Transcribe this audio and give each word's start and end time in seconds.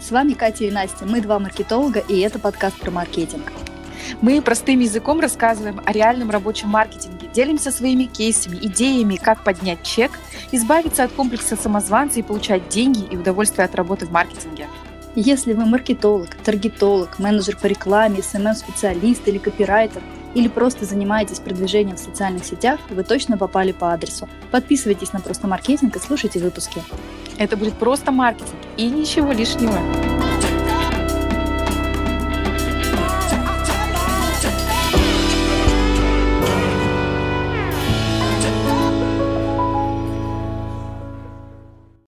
С 0.00 0.12
вами 0.12 0.34
Катя 0.34 0.62
и 0.62 0.70
Настя, 0.70 1.06
мы 1.06 1.20
два 1.20 1.40
маркетолога, 1.40 1.98
и 1.98 2.20
это 2.20 2.38
подкаст 2.38 2.78
про 2.78 2.92
маркетинг. 2.92 3.52
Мы 4.20 4.40
простым 4.40 4.78
языком 4.78 5.18
рассказываем 5.18 5.80
о 5.84 5.90
реальном 5.90 6.30
рабочем 6.30 6.68
маркетинге, 6.68 7.26
делимся 7.34 7.72
своими 7.72 8.04
кейсами, 8.04 8.58
идеями, 8.62 9.16
как 9.16 9.42
поднять 9.42 9.82
чек, 9.82 10.12
избавиться 10.52 11.02
от 11.02 11.10
комплекса 11.10 11.56
самозванца 11.56 12.20
и 12.20 12.22
получать 12.22 12.68
деньги 12.68 13.04
и 13.10 13.16
удовольствие 13.16 13.64
от 13.64 13.74
работы 13.74 14.06
в 14.06 14.12
маркетинге. 14.12 14.68
Если 15.16 15.52
вы 15.52 15.64
маркетолог, 15.64 16.32
таргетолог, 16.36 17.18
менеджер 17.18 17.56
по 17.56 17.66
рекламе, 17.66 18.20
SMM-специалист 18.20 19.26
или 19.26 19.38
копирайтер, 19.38 20.02
или 20.34 20.46
просто 20.46 20.84
занимаетесь 20.84 21.40
продвижением 21.40 21.96
в 21.96 22.00
социальных 22.00 22.44
сетях, 22.44 22.78
вы 22.88 23.02
точно 23.02 23.36
попали 23.36 23.72
по 23.72 23.92
адресу. 23.92 24.28
Подписывайтесь 24.52 25.12
на 25.12 25.18
«Просто 25.18 25.48
маркетинг» 25.48 25.96
и 25.96 25.98
слушайте 25.98 26.38
выпуски. 26.38 26.82
Это 27.38 27.56
будет 27.56 27.74
просто 27.74 28.12
маркетинг 28.12 28.58
и 28.76 28.86
ничего 28.86 29.32
лишнего. 29.32 29.78